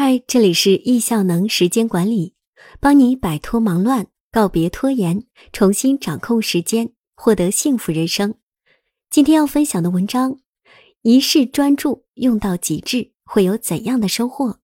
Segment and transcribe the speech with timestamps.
[0.00, 2.36] 嗨，这里是易效能时间管理，
[2.78, 8.36] 帮你摆脱忙乱，告别拖延，重新掌控时间，获得幸福人生。
[9.10, 10.38] 今天要分享的文章：
[11.02, 14.60] 一世专注用到极致，会有怎样的收获？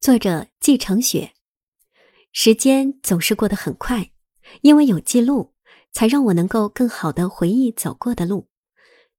[0.00, 1.32] 作者季成雪。
[2.32, 4.10] 时间总是过得很快，
[4.62, 5.52] 因为有记录，
[5.92, 8.48] 才让我能够更好的回忆走过的路。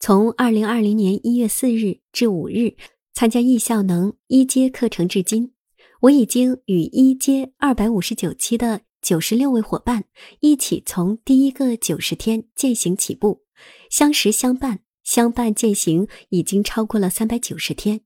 [0.00, 2.78] 从二零二零年一月四日至五日。
[3.16, 5.54] 参加易效能一阶课程至今，
[6.02, 10.04] 我已经与一阶二百五十九期的九十六位伙伴
[10.40, 13.40] 一起从第一个九十天践行起步，
[13.88, 18.02] 相识相伴，相伴践行已经超过了三百九十天。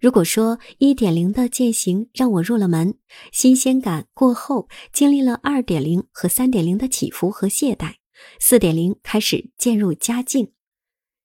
[0.00, 2.98] 如果说一点零的践行让我入了门，
[3.30, 7.94] 新鲜感过后，经历了二点零和三点零的起伏和懈怠，
[8.40, 10.50] 四点零开始渐入佳境，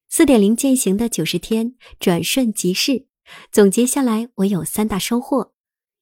[0.09, 3.07] 四点零践行的九十天转瞬即逝。
[3.51, 5.53] 总结下来，我有三大收获：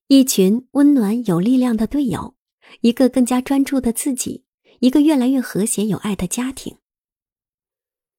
[0.08, 2.36] 一群温暖有力量的队友，
[2.82, 4.46] 一个更加专注的自己，
[4.80, 6.78] 一个越来越和谐有爱的家庭。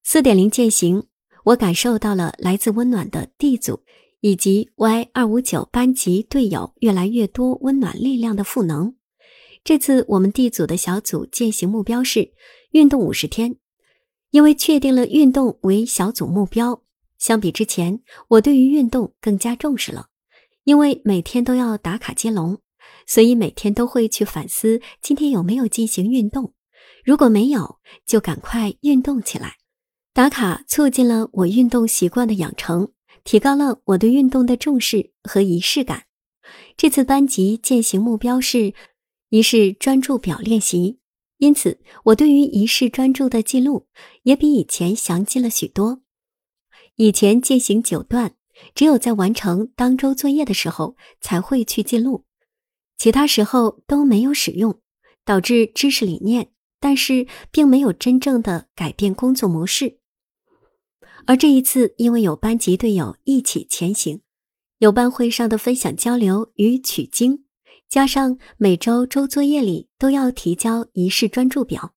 [0.03, 1.07] 四点零践行，
[1.45, 3.83] 我感受到了来自温暖的 D 组
[4.21, 8.97] 以及 Y 二五九班级队友越来越多温暖力量的赋能。
[9.63, 12.33] 这次我们 D 组的小组践行目标是
[12.73, 13.57] 运动五十天，
[14.31, 16.84] 因为确定了运动为小组目标。
[17.19, 20.09] 相比之前，我对于运动更加重视了，
[20.65, 22.59] 因为每天都要打卡接龙，
[23.07, 26.55] 所以每天都会去反思今天有没有进行运动。
[27.05, 29.57] 如果没有，就赶快运动起来。
[30.13, 32.93] 打卡促进了我运动习惯的养成，
[33.25, 36.05] 提高了我对运动的重视和仪式感。
[36.77, 38.75] 这次班级践行目标是
[39.31, 40.99] 仪式专注表练习，
[41.39, 43.89] 因此我对于仪式专注的记录
[44.23, 46.04] 也比以前详尽了许多。
[46.97, 48.35] 以前进行九段，
[48.75, 52.25] 只有在完成当周作业的时候才会去记录，
[52.97, 54.81] 其他时候都没有使用，
[55.25, 59.99] 导致知识理念，但是并没有真正的改变工作模式。
[61.27, 64.21] 而这一次，因为有班级队友一起前行，
[64.79, 67.45] 有班会上的分享交流与取经，
[67.89, 71.95] 加上每周周作业里都要提交仪式专注表，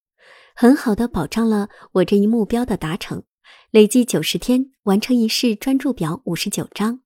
[0.55, 3.23] 很好的保障了我这一目标的达成。
[3.71, 7.01] 累计九十天完成仪式专注表五十九张，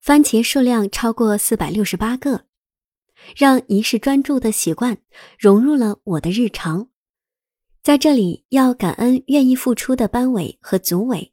[0.00, 2.46] 番茄数量超过四百六十八个，
[3.36, 4.98] 让仪式专注的习惯
[5.38, 6.88] 融入了我的日常。
[7.84, 11.32] 在这里要感恩愿意付出的班委和组委，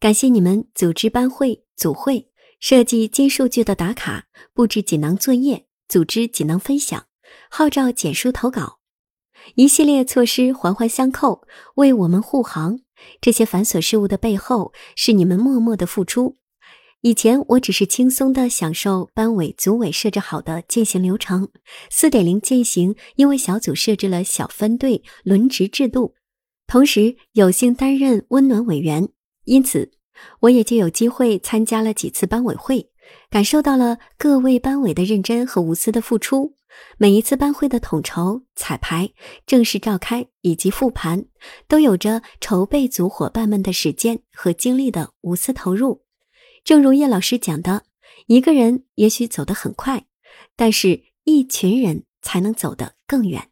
[0.00, 7.06] 感谢你们组织班会、组会、设计金数据的打卡、布置锦囊作业、组织锦囊分享、
[7.48, 8.80] 号召简书投稿，
[9.54, 12.80] 一系列措施环环相扣，为我们护航。
[13.20, 16.36] 这些繁琐事务的背后，是你们默默的付出。
[17.02, 21.50] 以前我只是轻松的享受班委、组委设置好的践行流程。
[21.88, 26.14] 四点零践行，因为小组设置了小分队轮值制度，
[26.66, 29.08] 同时有幸担任温暖委员，
[29.44, 29.92] 因此
[30.40, 32.90] 我也就有机会参加了几次班委会，
[33.30, 36.54] 感受到了各位班委的认真和无私的付出。
[36.98, 39.12] 每一次班会的统筹、彩排、
[39.46, 41.26] 正式召开以及复盘，
[41.68, 46.04] 都有着筹备组伙伴们的时间和精力的无私投入。
[46.64, 47.84] 正如叶老师讲的，
[48.26, 50.06] 一个人也许走得很快，
[50.56, 53.50] 但是一群人才能走得更远。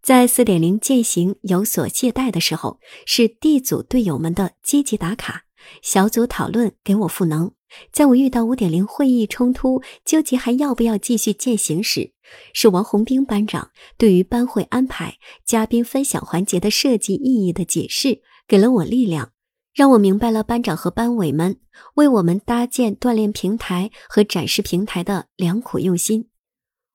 [0.00, 5.44] 在四点零践行有所懈怠的时候，是 D 组队友们的积极打卡、
[5.82, 7.52] 小组讨论给我赋能。
[7.92, 12.12] 在我遇到五点零会议冲突，纠结还要不要继续践行时，
[12.54, 19.32] 是王红兵班长对于班会安排、嘉宾分享环节的设计意义的解释，给了我力量，
[19.74, 21.60] 让我明白了班长和班委们
[21.96, 26.30] 为我们搭建锻炼平台和展示平台的良苦用心。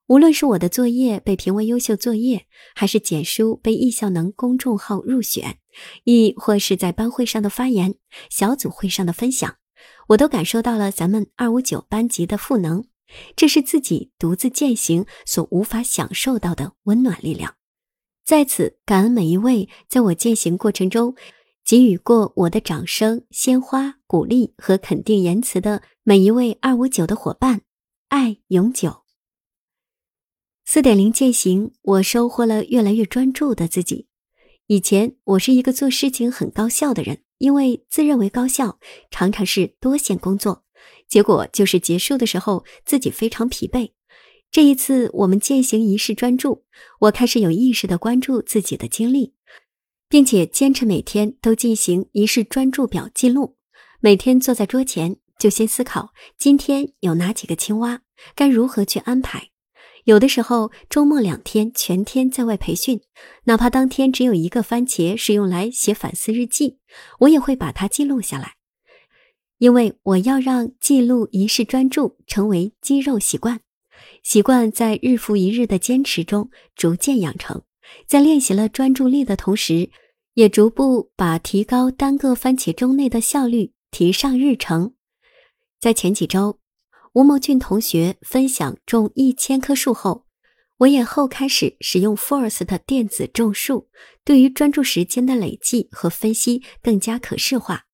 [0.08, 5.58] 无论是我的作业被评为优秀作业，还是简书被易效能公众号入选，
[6.04, 7.96] 亦或是在班会上的发言、
[8.30, 9.56] 小组会上的分享。
[10.10, 12.84] 我都感受到了咱们二五九班级的赋能，
[13.36, 17.56] 这是自己独自践行所无法享受到的温暖力量。
[18.26, 21.16] 在此感恩每一位在我践行过程中
[21.66, 27.62] 给予过我的掌声、鲜花、鼓励和肯定言辞的每一位二五九的伙伴，
[28.10, 29.03] 爱永久。
[30.74, 34.08] 四点零践行，我收获了越来越专注的自己。
[34.66, 37.20] 以前我是一个做事情很高效的人。
[37.38, 38.80] 因为自认为高效，
[39.12, 40.64] 常常是多线工作，
[41.08, 43.92] 结果就是结束的时候自己非常疲惫。
[44.50, 46.64] 这一次我们践行仪式专注，
[47.02, 49.36] 我开始有意识的关注自己的经历，
[50.10, 53.58] 并且坚持每天都进行仪式专注表记录。
[54.00, 58.02] 每天坐在桌前，就先思考今天有哪几个青蛙，
[58.34, 59.53] 该如何去安排。
[60.06, 63.02] 有的时候周末两天全天在外培训，
[63.46, 66.78] 哪怕当天只有一个番茄是用来写反思日记，
[67.20, 68.56] 我也会把它记录下来，
[69.60, 73.62] 因为我要让记录仪式专注成为肌肉习惯，
[74.22, 77.62] 习惯在日复一日的坚持中逐渐养成，
[78.06, 79.90] 在练习了专注力的同时，
[80.34, 84.96] 也逐步把提高单个番茄钟内的效率提上日程。
[85.80, 86.63] 在前几周。
[87.14, 90.26] 吴某俊同学分享种一千棵树后，
[90.78, 93.88] 我也后开始使用 Force 的电子种树，
[94.26, 97.86] 对于专注时间的累计和分析更加可视化，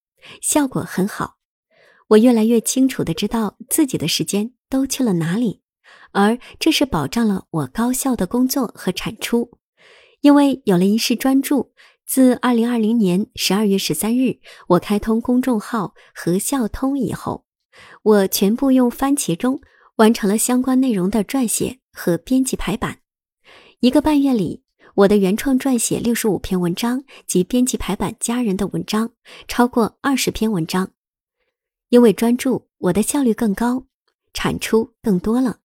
[0.41, 1.35] 效果很好。
[2.07, 5.63] 我越来越清楚的知道自己的时间都去了哪里，
[6.13, 9.51] 而这是保障了我高效的工作和产出。
[10.21, 11.73] 因为有了一世专注，
[12.07, 14.39] 自二零二零年十二月十三日
[14.69, 17.43] 我开通公众号“和校通”以后。
[18.03, 19.59] 我全部用番茄钟
[19.97, 22.99] 完成了相关内容的撰写和编辑排版。
[23.81, 24.63] 一个半月里，
[24.95, 29.11] 我的原创撰写六十五篇文章及编辑排版家人的文章
[29.47, 30.91] 超过二十篇文章。
[31.89, 33.85] 因为专注，我的效率更高，
[34.33, 35.59] 产出更多了。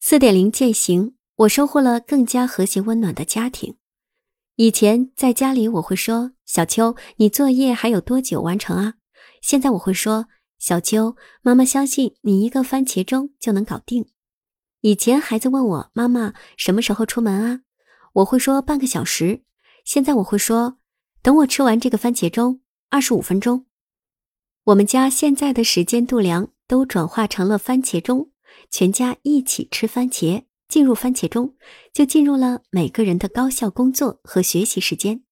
[0.00, 3.76] 四点零践行，我收获了更加和谐温暖的家庭。
[4.56, 8.94] 以前在家里，我会说：“小秋，你作业还有多久完成啊？”
[9.40, 10.26] 现在我会说。
[10.60, 14.10] 小秋，妈妈相信你一个番茄钟就能搞定。
[14.82, 17.60] 以前孩子问我妈妈什么时候出门啊，
[18.12, 19.42] 我会说半个小时。
[19.86, 20.76] 现在我会说，
[21.22, 22.60] 等我吃完这个番茄钟，
[22.90, 23.64] 二十五分钟。
[24.64, 28.30] 我们家现在的时间度量都转化成了番茄钟，
[28.70, 31.54] 全家一起吃番茄，进入番茄钟，
[31.94, 35.24] 就进入了每个人的高效工作和学习时间。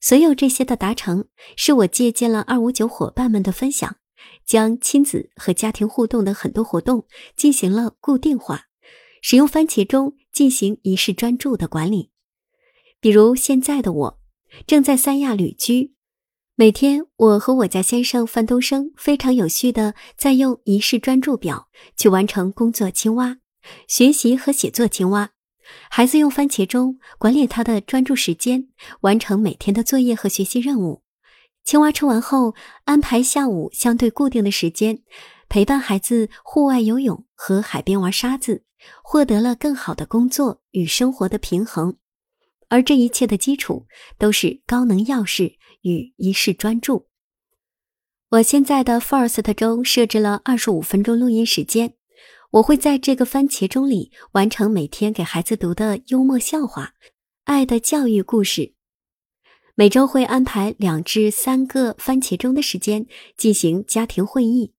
[0.00, 3.96] 所有这些的达成，是我借鉴了二五九伙伴们的分享。
[4.44, 7.06] 将亲子和家庭互动的很多活动
[7.36, 8.66] 进行了固定化，
[9.22, 12.10] 使用番茄钟进行仪式专注的管理。
[13.00, 14.20] 比如现在的我
[14.66, 15.94] 正在三亚旅居，
[16.54, 23.38] 每天我和我家先生范东升非常有序的在用仪式专注表去完成工作青蛙、
[23.88, 25.30] 学习和写作青蛙，
[25.90, 28.68] 孩子用番茄钟管理他的专注时间，
[29.00, 31.03] 完成每天的作业和学习任务。
[31.64, 35.02] 青蛙吃完后，安排下午相对固定的时间，
[35.48, 38.64] 陪伴孩子户外游泳和海边玩沙子，
[39.02, 41.96] 获得了更好的工作与生活的平衡。
[42.68, 43.86] 而这一切的基础
[44.18, 47.06] 都是高能钥匙与一式专注。
[48.30, 51.94] 我现在的 First 中设置了二十五分钟录音时间，
[52.50, 56.92] 我会在这个番茄钟里完成每天给孩子读的幽默笑话、
[57.44, 58.73] 爱的教育故事。
[59.76, 63.06] 每周会安排两至三个番茄钟的时间
[63.36, 64.72] 进行家庭会议，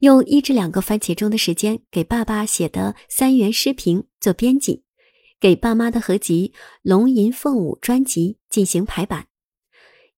[0.00, 4.84] 用一至两个番茄钟的时间给爸爸写的三元诗评做编辑，
[5.40, 6.52] 给爸妈的合集
[6.82, 9.28] 《龙吟凤舞》专辑进行排版。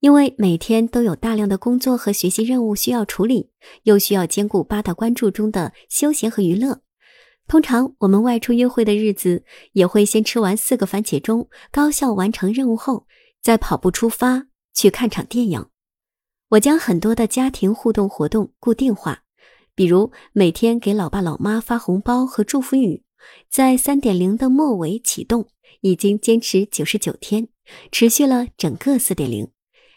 [0.01, 3.51] 因为每天都有大量的工作和学习任务需要处理，
[3.85, 6.81] 又需要兼顾八大关注中的休闲和娱乐，
[7.47, 13.07] 通常我们外出约会的日子也会先吃完四个番茄钟，高效完成任务后。
[13.43, 15.67] 在跑步出发去看场电影，
[16.51, 19.23] 我将很多的家庭互动活动固定化，
[19.75, 23.03] 比如每天给老爸老妈发红包和祝福语，
[23.49, 25.49] 在三点零的末尾启动，
[25.81, 27.49] 已经坚持九十九天，
[27.91, 29.51] 持续了整个四点零，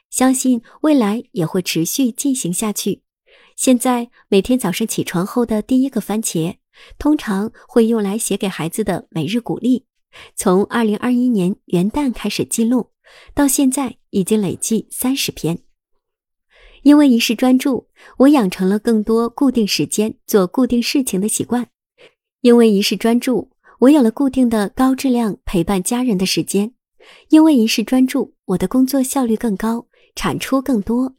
[0.09, 3.03] 相信未来也会持续进行下去。
[3.57, 6.55] 现在每天早上起床后的第一个番茄，
[6.97, 9.85] 通常会用来写给孩子的每日鼓励，
[10.35, 12.92] 从二零二一年元旦开始记录。
[13.33, 15.59] 到现在已经累计三十篇。
[16.83, 21.67] 因为一世专注，我养成了更多固定时间做固定事情的习惯。
[22.41, 26.73] 因为一世专注，我有了固定的高质量陪伴家人的时间。
[27.29, 31.15] 因为一世专注，我的工作效率更高，产出更多，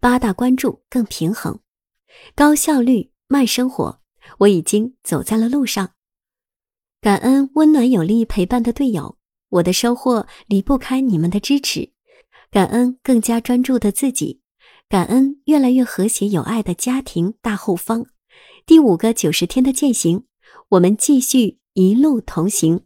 [0.00, 1.60] 八大关注更平衡，
[2.34, 4.00] 高效率慢生活，
[4.38, 5.92] 我已经走在了路上。
[7.00, 9.18] 感恩温暖有力陪伴的队友。
[9.54, 11.90] 我的收获离不开你们的支持，
[12.50, 14.40] 感恩更加专注的自己，
[14.88, 18.06] 感恩越来越和谐有爱的家庭大后方。
[18.66, 20.24] 第五个九十天的践行，
[20.70, 22.80] 我们继续一路同行。